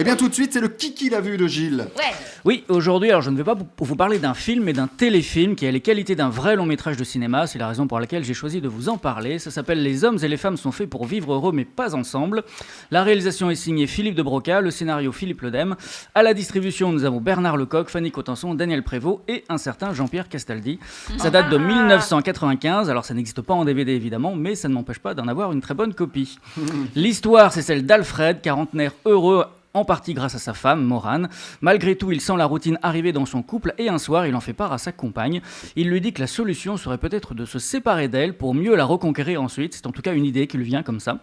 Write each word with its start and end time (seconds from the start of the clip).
Eh 0.00 0.04
bien 0.04 0.14
tout 0.14 0.28
de 0.28 0.34
suite, 0.34 0.52
c'est 0.52 0.60
le 0.60 0.68
Kiki 0.68 1.10
l'a 1.10 1.20
vu 1.20 1.36
de 1.36 1.48
Gilles. 1.48 1.86
Ouais. 1.96 2.04
Oui, 2.44 2.62
aujourd'hui, 2.68 3.08
alors 3.10 3.20
je 3.20 3.30
ne 3.30 3.36
vais 3.36 3.42
pas 3.42 3.54
vous- 3.54 3.66
vous 3.80 3.96
parler 3.96 4.20
d'un 4.20 4.32
film, 4.32 4.62
mais 4.62 4.72
d'un 4.72 4.86
téléfilm 4.86 5.56
qui 5.56 5.66
a 5.66 5.72
les 5.72 5.80
qualités 5.80 6.14
d'un 6.14 6.28
vrai 6.28 6.54
long 6.54 6.66
métrage 6.66 6.96
de 6.96 7.02
cinéma. 7.02 7.48
C'est 7.48 7.58
la 7.58 7.66
raison 7.66 7.88
pour 7.88 7.98
laquelle 7.98 8.22
j'ai 8.22 8.32
choisi 8.32 8.60
de 8.60 8.68
vous 8.68 8.88
en 8.88 8.96
parler. 8.96 9.40
Ça 9.40 9.50
s'appelle 9.50 9.82
Les 9.82 10.04
hommes 10.04 10.18
et 10.22 10.28
les 10.28 10.36
femmes 10.36 10.56
sont 10.56 10.70
faits 10.70 10.88
pour 10.88 11.04
vivre 11.04 11.32
heureux, 11.34 11.50
mais 11.52 11.64
pas 11.64 11.96
ensemble. 11.96 12.44
La 12.92 13.02
réalisation 13.02 13.50
est 13.50 13.56
signée 13.56 13.88
Philippe 13.88 14.14
de 14.14 14.22
Broca, 14.22 14.60
le 14.60 14.70
scénario 14.70 15.10
Philippe 15.10 15.40
Ledem. 15.42 15.74
À 16.14 16.22
la 16.22 16.32
distribution, 16.32 16.92
nous 16.92 17.04
avons 17.04 17.20
Bernard 17.20 17.56
Lecoq, 17.56 17.88
Fanny 17.88 18.12
Cotenson, 18.12 18.54
Daniel 18.54 18.84
Prévost 18.84 19.22
et 19.26 19.42
un 19.48 19.58
certain 19.58 19.92
Jean-Pierre 19.94 20.28
Castaldi. 20.28 20.78
Ça 21.18 21.30
date 21.30 21.50
de 21.50 21.58
1995, 21.58 22.88
alors 22.88 23.04
ça 23.04 23.14
n'existe 23.14 23.40
pas 23.40 23.54
en 23.54 23.64
DVD 23.64 23.92
évidemment, 23.92 24.36
mais 24.36 24.54
ça 24.54 24.68
ne 24.68 24.74
m'empêche 24.74 25.00
pas 25.00 25.14
d'en 25.14 25.26
avoir 25.26 25.50
une 25.50 25.60
très 25.60 25.74
bonne 25.74 25.92
copie. 25.92 26.38
L'histoire, 26.94 27.52
c'est 27.52 27.62
celle 27.62 27.84
d'Alfred, 27.84 28.40
quarantenaire 28.40 28.92
heureux 29.04 29.44
en 29.78 29.84
partie 29.84 30.12
grâce 30.12 30.34
à 30.34 30.38
sa 30.38 30.54
femme, 30.54 30.84
Morane. 30.84 31.28
Malgré 31.60 31.94
tout, 31.94 32.10
il 32.10 32.20
sent 32.20 32.36
la 32.36 32.46
routine 32.46 32.78
arriver 32.82 33.12
dans 33.12 33.26
son 33.26 33.42
couple 33.42 33.74
et 33.78 33.88
un 33.88 33.98
soir, 33.98 34.26
il 34.26 34.34
en 34.34 34.40
fait 34.40 34.52
part 34.52 34.72
à 34.72 34.78
sa 34.78 34.90
compagne. 34.90 35.40
Il 35.76 35.88
lui 35.88 36.00
dit 36.00 36.12
que 36.12 36.20
la 36.20 36.26
solution 36.26 36.76
serait 36.76 36.98
peut-être 36.98 37.32
de 37.34 37.44
se 37.44 37.60
séparer 37.60 38.08
d'elle 38.08 38.36
pour 38.36 38.54
mieux 38.54 38.74
la 38.74 38.84
reconquérir 38.84 39.40
ensuite. 39.40 39.74
C'est 39.74 39.86
en 39.86 39.92
tout 39.92 40.02
cas 40.02 40.14
une 40.14 40.24
idée 40.24 40.48
qui 40.48 40.56
lui 40.56 40.64
vient 40.64 40.82
comme 40.82 40.98
ça. 40.98 41.18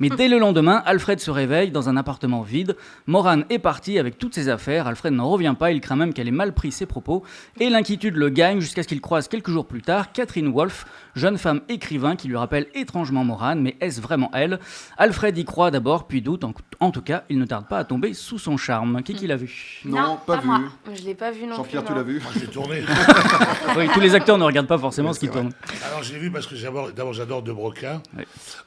Mais 0.00 0.08
dès 0.08 0.26
le 0.26 0.38
lendemain, 0.38 0.82
Alfred 0.86 1.20
se 1.20 1.30
réveille 1.30 1.70
dans 1.70 1.88
un 1.88 1.96
appartement 1.96 2.42
vide. 2.42 2.76
Morane 3.06 3.44
est 3.48 3.60
partie 3.60 3.98
avec 4.00 4.18
toutes 4.18 4.34
ses 4.34 4.48
affaires. 4.48 4.88
Alfred 4.88 5.14
n'en 5.14 5.28
revient 5.28 5.54
pas. 5.56 5.70
Il 5.70 5.80
craint 5.80 5.96
même 5.96 6.12
qu'elle 6.12 6.28
ait 6.28 6.32
mal 6.32 6.52
pris 6.52 6.72
ses 6.72 6.86
propos. 6.86 7.22
Et 7.60 7.70
l'inquiétude 7.70 8.16
le 8.16 8.28
gagne 8.28 8.60
jusqu'à 8.60 8.82
ce 8.82 8.88
qu'il 8.88 9.00
croise 9.00 9.28
quelques 9.28 9.50
jours 9.50 9.68
plus 9.68 9.82
tard 9.82 10.10
Catherine 10.12 10.52
Wolfe, 10.52 10.84
jeune 11.14 11.38
femme 11.38 11.60
écrivain 11.68 12.16
qui 12.16 12.26
lui 12.26 12.36
rappelle 12.36 12.66
étrangement 12.74 13.22
Morane. 13.22 13.60
Mais 13.60 13.76
est-ce 13.80 14.00
vraiment 14.00 14.30
elle? 14.34 14.58
Alfred 14.98 15.38
y 15.38 15.44
croit 15.44 15.70
d'abord, 15.70 16.08
puis 16.08 16.22
doute. 16.22 16.40
En 16.80 16.90
tout 16.90 17.02
cas, 17.02 17.24
il 17.28 17.38
ne 17.38 17.44
tarde 17.44 17.66
pas 17.68 17.78
à 17.78 17.84
tomber 17.84 18.14
sous 18.14 18.38
son 18.38 18.56
charme. 18.56 19.02
Qui 19.02 19.14
qui 19.14 19.26
l'a 19.26 19.36
vu? 19.36 19.80
Non, 19.84 20.18
pas, 20.26 20.38
vu. 20.38 20.46
moi. 20.46 20.60
Je 20.94 21.02
l'ai 21.02 21.14
pas 21.14 21.30
vu 21.30 21.46
non 21.46 21.56
Jean-Pierre, 21.56 21.82
plus. 21.84 21.88
tu 21.88 21.92
non. 21.92 21.98
l'as 21.98 22.04
vu? 22.04 22.20
Moi, 22.20 22.32
je 22.34 22.40
l'ai 22.40 22.46
tourné. 22.46 22.82
Oui, 23.76 23.88
tous 23.92 24.00
les 24.00 24.14
acteurs 24.14 24.38
ne 24.38 24.44
regardent 24.44 24.66
pas 24.66 24.78
forcément 24.78 25.12
ce 25.12 25.20
qui 25.20 25.28
tourne. 25.28 25.52
Alors, 25.86 26.02
je 26.02 26.12
l'ai 26.14 26.18
vu 26.18 26.30
parce 26.30 26.46
que 26.46 26.54
d'abord, 26.54 26.90
d'abord, 26.92 27.12
j'adore 27.12 27.42
De 27.42 27.52
Broca. 27.52 28.00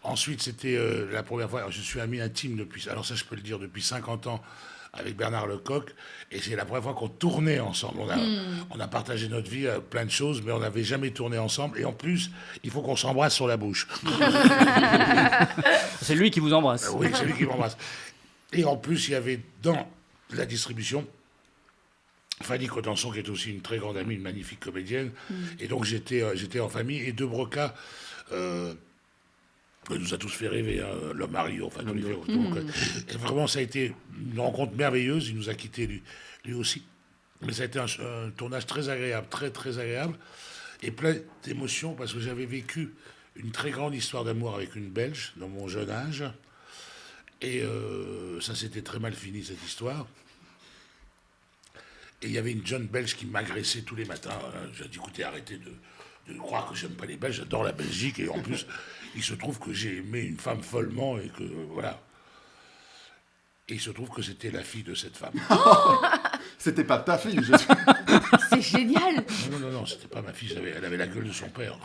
Ensuite, 0.03 0.42
c'était 0.42 0.75
euh, 0.78 1.08
la 1.11 1.23
première 1.23 1.50
fois. 1.50 1.59
alors, 1.59 1.72
je 1.72 1.81
suis 1.81 2.00
ami 2.00 2.22
intime 2.22 2.55
depuis. 2.55 2.88
Alors, 2.89 3.05
ça, 3.05 3.16
je 3.16 3.23
peux 3.25 3.36
le 3.36 3.42
dire 3.42 3.58
depuis 3.59 3.81
50 3.81 4.27
ans 4.27 4.42
avec 4.94 5.17
Bernard 5.17 5.48
Lecoq. 5.48 5.94
Et 6.31 6.39
c'est 6.39 6.55
la 6.55 6.66
première 6.66 6.83
fois 6.83 6.94
qu'on 6.94 7.08
tournait 7.09 7.59
ensemble. 7.59 8.00
On 8.02 8.09
a, 8.09 8.16
on 8.70 8.80
a 8.80 8.88
partagé 8.88 9.27
notre 9.27 9.50
vie, 9.50 9.66
euh, 9.66 9.80
plein 9.80 10.05
de 10.05 10.11
choses, 10.11 10.42
mais 10.45 10.52
on 10.52 10.59
n'avait 10.59 10.83
jamais 10.83 11.09
tourné 11.09 11.38
ensemble. 11.39 11.80
Et 11.80 11.86
en 11.86 11.94
plus, 11.94 12.30
il 12.64 12.70
faut 12.70 12.81
qu'on 12.81 12.95
s'embrasse 12.95 13.33
sur 13.33 13.48
la 13.48 13.58
bouche. 13.58 13.88
C'est 16.03 16.15
lui 16.15 16.29
qui 16.31 16.39
vous 16.39 16.53
embrasse. 16.53 16.89
Oui, 16.93 17.07
c'est 17.13 17.25
lui 17.25 17.33
qui 17.33 17.45
m'embrasse. 17.45 17.77
Et 18.51 18.65
en 18.65 18.77
plus, 18.77 19.07
il 19.07 19.11
y 19.11 19.15
avait 19.15 19.39
dans 19.63 19.89
la 20.31 20.45
distribution 20.45 21.07
Fanny 22.41 22.67
Cotenson, 22.67 23.11
qui 23.11 23.19
est 23.19 23.29
aussi 23.29 23.51
une 23.51 23.61
très 23.61 23.77
grande 23.77 23.97
amie, 23.97 24.15
une 24.15 24.21
magnifique 24.21 24.59
comédienne. 24.59 25.11
Et 25.59 25.67
donc, 25.67 25.85
j'étais 25.85 26.21
euh, 26.21 26.35
j'étais 26.35 26.59
en 26.59 26.69
famille. 26.69 26.99
Et 27.01 27.13
De 27.13 27.25
Broca 27.25 27.73
euh, 28.31 28.73
nous 29.89 30.13
a 30.13 30.17
tous 30.17 30.29
fait 30.33 30.47
rêver, 30.47 30.81
hein, 30.81 30.87
l'homme 31.13 31.31
Mario, 31.31 31.67
enfin, 31.67 31.83
tous 31.83 31.93
les 31.93 32.01
fait- 32.01 32.33
donc, 32.33 32.57
euh, 32.57 32.63
et 33.09 33.17
vraiment, 33.17 33.47
ça 33.47 33.59
a 33.59 33.61
été 33.61 33.93
une 34.33 34.39
rencontre 34.39 34.73
merveilleuse. 34.75 35.29
Il 35.29 35.35
nous 35.35 35.49
a 35.49 35.53
quittés, 35.55 35.87
lui, 35.87 36.01
lui 36.45 36.53
aussi. 36.53 36.83
Mais 37.41 37.53
ça 37.53 37.63
a 37.63 37.65
été 37.65 37.79
un, 37.79 37.85
un 37.85 38.29
tournage 38.31 38.65
très 38.65 38.89
agréable, 38.89 39.27
très, 39.29 39.49
très 39.49 39.79
agréable. 39.79 40.15
Et 40.81 40.91
plein 40.91 41.15
d'émotions, 41.43 41.93
parce 41.93 42.13
que 42.13 42.19
j'avais 42.19 42.45
vécu 42.45 42.93
une 43.36 43.52
très 43.52 43.72
grande 43.72 43.95
histoire 43.95 44.23
d'amour 44.23 44.56
avec 44.56 44.76
une 44.76 44.89
Belge 44.89 45.34
dans 45.38 45.48
mon 45.48 45.67
jeune 45.67 45.89
âge. 45.89 46.23
Et 47.42 47.62
euh, 47.62 48.39
ça 48.39 48.56
s'était 48.56 48.81
très 48.81 49.00
mal 49.00 49.14
fini, 49.14 49.44
cette 49.44 49.64
histoire. 49.64 50.08
Et 52.22 52.28
il 52.28 52.31
y 52.31 52.38
avait 52.38 52.54
une 52.54 52.66
jeune 52.66 52.88
belge 52.88 53.16
qui 53.17 53.26
m'agressait 53.26 53.81
tous 53.81 53.95
les 53.95 54.06
matins. 54.06 54.30
hein. 54.31 54.70
J'ai 54.78 54.88
dit, 54.88 54.95
écoutez, 54.98 55.26
arrêtez 55.26 55.58
de, 55.58 56.34
de 56.34 56.38
croire 56.39 56.70
que 56.70 56.76
j'aime 56.76 56.95
pas 56.95 57.06
les 57.06 57.17
Belges, 57.17 57.38
j'adore 57.38 57.66
la 57.66 57.73
Belgique. 57.73 58.20
Et 58.20 58.30
en 58.30 58.39
plus, 58.39 58.66
il 59.16 59.23
se 59.23 59.33
trouve 59.33 59.60
que 59.60 59.73
j'ai 59.73 59.98
aimé 59.98 60.22
une 60.22 60.38
femme 60.39 60.64
follement 60.64 61.17
et 61.20 61.27
que, 61.27 61.43
voilà. 61.72 62.02
Et 63.67 63.73
il 63.73 63.82
se 63.82 63.89
trouve 63.89 64.10
que 64.10 64.22
c'était 64.22 64.52
la 64.52 64.64
fille 64.64 64.83
de 64.83 64.95
cette 64.95 65.17
femme. 65.17 65.33
C'était 66.58 66.83
pas 66.86 66.99
ta 66.99 67.17
fille, 67.17 67.42
je. 67.43 67.54
C'est 68.49 68.61
génial. 68.61 69.16
Non, 69.16 69.60
non, 69.60 69.60
non, 69.60 69.72
non, 69.72 69.86
c'était 69.86 70.08
pas 70.08 70.22
ma 70.22 70.32
fille, 70.32 70.49
elle 70.52 70.60
avait, 70.60 70.70
elle 70.77 70.86
avait 70.86 70.98
la 70.98 71.08
gueule 71.08 71.27
de 71.27 71.33
son 71.33 71.49
père. 71.49 71.77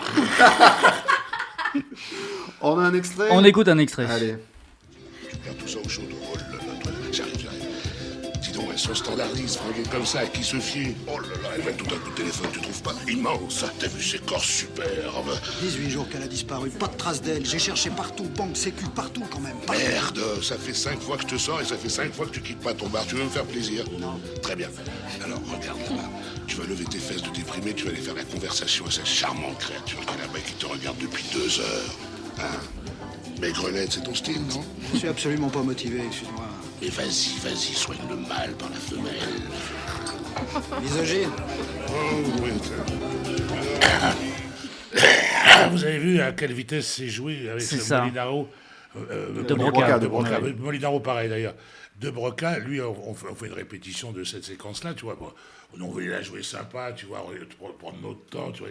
On 2.60 2.78
a 2.78 2.82
un 2.82 2.94
extrait 2.94 3.28
On 3.30 3.44
écoute 3.44 3.68
un 3.68 3.78
extrait. 3.78 4.06
Allez. 4.06 4.36
Tout 5.58 5.68
ça 5.68 5.78
au 5.84 5.88
chaud. 5.88 6.02
Toi. 6.02 6.27
Donc, 8.58 8.70
elles 8.72 8.78
sont 8.78 8.94
standardistes, 8.94 9.60
comme 9.92 10.04
ça, 10.04 10.20
à 10.20 10.26
qui 10.26 10.42
se 10.42 10.56
fier 10.58 10.94
Oh 11.06 11.19
là 11.20 11.28
là, 11.42 11.48
elle 11.54 11.62
va 11.62 11.72
tout 11.72 11.84
un 11.94 11.98
coup 11.98 12.10
de 12.10 12.14
téléphone, 12.16 12.48
tu 12.52 12.60
trouves 12.60 12.82
pas 12.82 12.92
Immense, 13.08 13.64
t'as 13.78 13.86
vu 13.86 14.02
ses 14.02 14.19
corps 14.19 14.42
superbes 14.44 15.30
18 15.62 15.91
jours 15.91 16.08
qu'elle 16.08 16.22
a 16.22 16.26
disparu, 16.26 16.70
pas 16.70 16.88
de 16.88 16.96
trace 16.96 17.22
d'elle. 17.22 17.46
J'ai 17.46 17.60
cherché 17.60 17.91
partout, 17.91 18.24
banque, 18.36 18.56
sécu, 18.56 18.84
partout 18.96 19.22
quand 19.30 19.38
même. 19.38 19.56
Partout. 19.64 19.80
Merde, 19.80 20.20
ça 20.42 20.56
fait 20.56 20.74
cinq 20.74 21.00
fois 21.00 21.16
que 21.16 21.22
je 21.22 21.28
te 21.28 21.38
sens 21.38 21.62
et 21.62 21.64
ça 21.66 21.76
fait 21.76 21.88
cinq 21.88 22.12
fois 22.12 22.26
que 22.26 22.32
tu 22.32 22.42
quittes 22.42 22.58
pas 22.60 22.74
ton 22.74 22.88
bar. 22.88 23.06
Tu 23.06 23.14
veux 23.14 23.24
me 23.24 23.30
faire 23.30 23.44
plaisir? 23.44 23.84
Non. 24.00 24.20
Très 24.42 24.56
bien. 24.56 24.69
Alors, 25.25 25.38
regarde 25.46 25.78
là-bas. 25.90 26.08
Tu 26.48 26.56
vas 26.56 26.64
lever 26.64 26.84
tes 26.84 26.98
fesses 26.98 27.22
de 27.22 27.30
déprimé, 27.30 27.75
tu 27.75 27.84
vas 27.84 27.90
aller 27.90 28.00
faire 28.00 28.14
la 28.14 28.25
conversation 28.25 28.86
à 28.86 28.90
cette 28.90 29.06
charmante 29.06 29.58
créature 29.58 30.00
qui 30.00 30.14
est 30.14 30.19
là-bas 30.19 30.40
qui 30.44 30.52
te 30.54 30.66
regarde 30.66 30.98
depuis 30.98 31.25
deux 31.32 31.60
heures. 31.60 31.94
Hein? 32.40 32.58
Mais 33.40 33.52
Grenette, 33.52 33.92
c'est 33.92 34.02
ton 34.02 34.14
style, 34.14 34.40
non? 34.48 34.64
Je 34.92 34.98
suis 34.98 35.08
absolument 35.08 35.48
pas 35.48 35.62
motivé, 35.62 36.02
excuse-moi. 36.06 36.47
Mais 36.80 36.88
vas-y, 36.88 37.38
vas-y, 37.42 37.74
soigne 37.74 37.98
le 38.08 38.16
mal 38.16 38.52
par 38.56 38.70
la 38.70 38.76
femelle. 38.76 39.12
Misogyne 40.82 41.30
Oh, 41.88 41.92
oui, 42.42 42.50
vous 45.70 45.84
avez 45.84 45.98
vu 45.98 46.20
à 46.20 46.32
quelle 46.32 46.52
vitesse 46.52 46.86
c'est 46.86 47.08
joué 47.08 47.48
avec 47.48 47.62
C'est 47.62 47.76
ce 47.78 47.82
ça. 47.82 48.00
Molinaro 48.02 48.48
euh, 48.96 49.42
De 49.42 49.54
Molinaro- 49.54 49.70
Broca. 49.72 49.98
de 49.98 50.06
Broca. 50.06 50.40
Ouais. 50.40 50.52
Molinaro, 50.52 51.00
pareil 51.00 51.28
d'ailleurs. 51.28 51.54
De 52.00 52.10
Broca, 52.10 52.60
lui, 52.60 52.80
on, 52.80 53.10
on 53.10 53.14
fait, 53.14 53.46
une 53.48 53.52
répétition 53.54 54.12
de 54.12 54.22
cette 54.22 54.44
séquence-là, 54.44 54.94
tu 54.94 55.04
vois. 55.04 55.16
Bon, 55.16 55.32
on 55.80 55.88
voulait 55.88 56.06
la 56.06 56.22
jouer 56.22 56.44
sympa, 56.44 56.92
tu 56.92 57.06
vois, 57.06 57.26
pour 57.58 57.76
prendre 57.76 57.98
notre 58.00 58.24
temps, 58.26 58.52
tu 58.52 58.60
vois. 58.60 58.68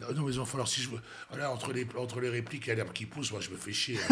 Non, 0.00 0.06
non, 0.16 0.22
mais 0.26 0.32
il 0.32 0.38
va 0.38 0.46
falloir, 0.46 0.66
si 0.68 0.80
je 0.80 0.88
veux. 0.88 1.00
Voilà, 1.30 1.52
entre 1.52 1.70
les, 1.72 1.86
entre 1.98 2.20
les 2.20 2.30
répliques 2.30 2.68
et 2.68 2.74
l'herbe 2.74 2.92
qui 2.94 3.04
pousse, 3.04 3.30
moi, 3.30 3.40
je 3.42 3.50
me 3.50 3.56
fais 3.56 3.72
chier. 3.74 3.98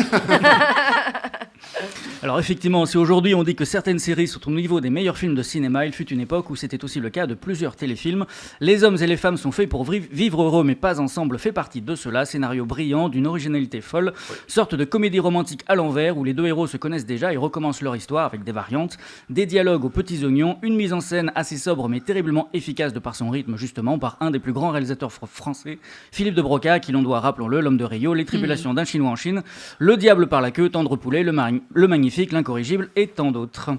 Alors 2.22 2.38
effectivement, 2.38 2.84
si 2.86 2.96
aujourd'hui 2.98 3.34
on 3.34 3.42
dit 3.42 3.54
que 3.54 3.64
certaines 3.64 3.98
séries 3.98 4.28
sont 4.28 4.46
au 4.48 4.50
niveau 4.50 4.80
des 4.80 4.90
meilleurs 4.90 5.16
films 5.16 5.34
de 5.34 5.42
cinéma, 5.42 5.86
il 5.86 5.92
fut 5.92 6.08
une 6.10 6.20
époque 6.20 6.50
où 6.50 6.56
c'était 6.56 6.84
aussi 6.84 7.00
le 7.00 7.10
cas 7.10 7.26
de 7.26 7.34
plusieurs 7.34 7.76
téléfilms. 7.76 8.26
Les 8.60 8.84
hommes 8.84 8.96
et 9.00 9.06
les 9.06 9.16
femmes 9.16 9.36
sont 9.36 9.52
faits 9.52 9.68
pour 9.68 9.84
vivre 9.84 10.42
heureux 10.42 10.64
mais 10.64 10.74
pas 10.74 11.00
ensemble 11.00 11.38
fait 11.38 11.52
partie 11.52 11.80
de 11.80 11.94
cela. 11.94 12.24
Scénario 12.24 12.66
brillant, 12.66 13.08
d'une 13.08 13.26
originalité 13.26 13.80
folle, 13.80 14.12
sorte 14.46 14.74
de 14.74 14.84
comédie 14.84 15.20
romantique 15.20 15.62
à 15.68 15.74
l'envers 15.74 16.18
où 16.18 16.24
les 16.24 16.34
deux 16.34 16.46
héros 16.46 16.66
se 16.66 16.76
connaissent 16.76 17.06
déjà 17.06 17.32
et 17.32 17.36
recommencent 17.36 17.82
leur 17.82 17.96
histoire 17.96 18.26
avec 18.26 18.44
des 18.44 18.52
variantes, 18.52 18.98
des 19.28 19.46
dialogues 19.46 19.84
aux 19.84 19.90
petits 19.90 20.24
oignons, 20.24 20.58
une 20.62 20.76
mise 20.76 20.92
en 20.92 21.00
scène 21.00 21.32
assez 21.34 21.56
sobre 21.56 21.88
mais 21.88 22.00
terriblement 22.00 22.48
efficace 22.52 22.92
de 22.92 22.98
par 22.98 23.14
son 23.14 23.30
rythme 23.30 23.56
justement 23.56 23.98
par 23.98 24.16
un 24.20 24.30
des 24.30 24.38
plus 24.38 24.52
grands 24.52 24.70
réalisateurs 24.70 25.10
fr- 25.10 25.26
français, 25.26 25.78
Philippe 26.12 26.34
de 26.34 26.42
Broca, 26.42 26.80
qui 26.80 26.92
l'on 26.92 27.02
doit, 27.02 27.20
rappelons-le, 27.20 27.60
l'homme 27.60 27.76
de 27.78 27.84
Rio, 27.84 28.14
les 28.14 28.24
tribulations 28.24 28.74
d'un 28.74 28.84
Chinois 28.84 29.10
en 29.10 29.16
Chine, 29.16 29.42
le 29.78 29.96
diable 29.96 30.26
par 30.26 30.40
la 30.40 30.50
queue, 30.50 30.68
tendre 30.68 30.96
poulet, 30.96 31.22
le, 31.22 31.32
mari- 31.32 31.49
le 31.72 31.88
magnifique, 31.88 32.32
l'incorrigible 32.32 32.90
et 32.96 33.06
tant 33.08 33.30
d'autres. 33.32 33.70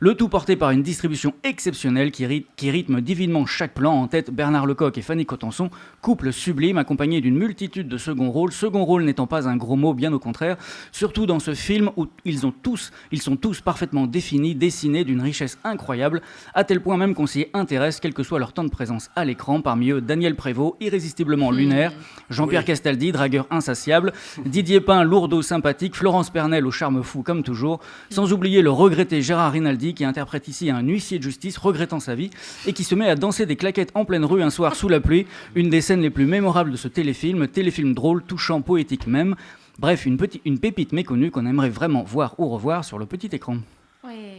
Le 0.00 0.14
tout 0.14 0.28
porté 0.28 0.56
par 0.56 0.70
une 0.70 0.82
distribution 0.82 1.32
exceptionnelle 1.44 2.10
qui, 2.10 2.26
ry- 2.26 2.46
qui 2.56 2.70
rythme 2.70 3.00
divinement 3.00 3.46
chaque 3.46 3.74
plan, 3.74 3.92
en 3.92 4.06
tête 4.08 4.30
Bernard 4.30 4.66
Lecoq 4.66 4.96
et 4.98 5.02
Fanny 5.02 5.24
Cotenson, 5.26 5.70
couple 6.00 6.32
sublime 6.32 6.78
accompagné 6.78 7.20
d'une 7.20 7.36
multitude 7.36 7.88
de 7.88 7.96
second 7.96 8.30
rôles, 8.30 8.52
second 8.52 8.84
rôle 8.84 9.04
n'étant 9.04 9.26
pas 9.26 9.48
un 9.48 9.56
gros 9.56 9.76
mot, 9.76 9.94
bien 9.94 10.12
au 10.12 10.18
contraire, 10.18 10.56
surtout 10.92 11.26
dans 11.26 11.38
ce 11.38 11.54
film 11.54 11.90
où 11.96 12.06
ils, 12.24 12.46
ont 12.46 12.52
tous, 12.62 12.90
ils 13.12 13.22
sont 13.22 13.36
tous 13.36 13.60
parfaitement 13.60 14.06
définis, 14.06 14.54
dessinés 14.54 15.04
d'une 15.04 15.20
richesse 15.20 15.58
incroyable, 15.64 16.20
à 16.54 16.64
tel 16.64 16.80
point 16.80 16.96
même 16.96 17.14
qu'on 17.14 17.26
s'y 17.26 17.46
intéresse, 17.54 18.00
quel 18.00 18.12
que 18.14 18.22
soit 18.22 18.38
leur 18.38 18.52
temps 18.52 18.64
de 18.64 18.70
présence 18.70 19.10
à 19.16 19.24
l'écran, 19.24 19.60
parmi 19.60 19.90
eux 19.90 20.00
Daniel 20.00 20.34
Prévost, 20.36 20.74
irrésistiblement 20.80 21.50
lunaire, 21.50 21.92
Jean-Pierre 22.30 22.64
Castaldi, 22.64 23.12
dragueur 23.12 23.46
insatiable, 23.50 24.12
Didier 24.44 24.80
Pain, 24.80 25.02
lourdeau 25.04 25.42
sympathique, 25.42 25.94
Florence 25.96 26.30
Pernel 26.30 26.66
au 26.66 26.70
charme 26.70 27.01
fou 27.02 27.22
comme 27.22 27.42
toujours, 27.42 27.80
sans 28.10 28.32
oublier 28.32 28.62
le 28.62 28.70
regretté 28.70 29.22
Gérard 29.22 29.52
Rinaldi 29.52 29.94
qui 29.94 30.04
interprète 30.04 30.48
ici 30.48 30.70
un 30.70 30.80
huissier 30.82 31.18
de 31.18 31.22
justice 31.22 31.58
regrettant 31.58 32.00
sa 32.00 32.14
vie 32.14 32.30
et 32.66 32.72
qui 32.72 32.84
se 32.84 32.94
met 32.94 33.08
à 33.08 33.14
danser 33.14 33.46
des 33.46 33.56
claquettes 33.56 33.92
en 33.94 34.04
pleine 34.04 34.24
rue 34.24 34.42
un 34.42 34.50
soir 34.50 34.74
sous 34.74 34.88
la 34.88 35.00
pluie, 35.00 35.26
une 35.54 35.70
des 35.70 35.80
scènes 35.80 36.02
les 36.02 36.10
plus 36.10 36.26
mémorables 36.26 36.72
de 36.72 36.76
ce 36.76 36.88
téléfilm, 36.88 37.48
téléfilm 37.48 37.94
drôle, 37.94 38.22
touchant, 38.22 38.60
poétique 38.60 39.06
même. 39.06 39.36
Bref, 39.78 40.06
une, 40.06 40.16
petite, 40.16 40.42
une 40.44 40.58
pépite 40.58 40.92
méconnue 40.92 41.30
qu'on 41.30 41.46
aimerait 41.46 41.70
vraiment 41.70 42.02
voir 42.02 42.34
ou 42.38 42.48
revoir 42.48 42.84
sur 42.84 42.98
le 42.98 43.06
petit 43.06 43.28
écran. 43.32 43.56
Ouais. 44.04 44.38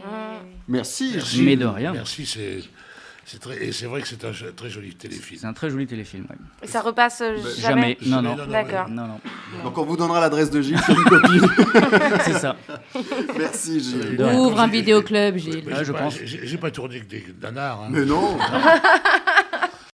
Merci, 0.68 1.12
Merci. 1.14 1.36
Gilles. 1.36 1.44
Mais 1.44 1.56
de 1.56 1.66
rien. 1.66 1.92
Merci, 1.92 2.26
c'est. 2.26 2.62
C'est 3.26 3.40
très, 3.40 3.64
et 3.64 3.72
c'est 3.72 3.86
vrai 3.86 4.02
que 4.02 4.08
c'est 4.08 4.22
un 4.24 4.32
très 4.54 4.68
joli 4.68 4.94
téléfilm. 4.94 5.38
C'est 5.40 5.46
un 5.46 5.52
très 5.54 5.70
joli 5.70 5.86
téléfilm. 5.86 6.26
ouais. 6.28 6.36
Et 6.62 6.66
ça 6.66 6.80
repasse 6.82 7.22
euh, 7.22 7.36
Bah, 7.42 7.48
jamais. 7.58 7.96
Jamais. 8.02 8.22
Non, 8.22 8.22
non. 8.22 8.36
non, 8.36 8.46
D'accord. 8.46 8.88
Non, 8.90 9.06
non. 9.06 9.20
Donc 9.62 9.78
on 9.78 9.84
vous 9.84 9.96
donnera 9.96 10.20
l'adresse 10.20 10.50
de 10.50 10.60
Gilles, 10.60 10.78
une 10.88 11.04
copie. 11.04 11.40
C'est 12.24 12.34
ça. 12.38 12.56
Merci 13.38 13.80
Gilles. 13.80 14.22
Ouvre 14.34 14.60
un 14.60 14.66
vidéoclub, 14.66 15.36
Gilles. 15.38 15.64
J'ai 15.66 15.84
je 15.84 15.92
pas- 15.92 15.98
pense. 16.00 16.16
J'ai 16.22 16.46
j'ai 16.46 16.58
pas 16.58 16.70
tourné 16.70 17.00
que 17.00 17.06
des 17.06 17.24
nanars. 17.40 17.80
hein. 17.84 17.88
Mais 17.90 18.04
non 18.04 18.36